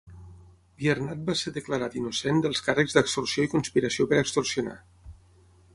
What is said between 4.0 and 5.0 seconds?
per extorsionar.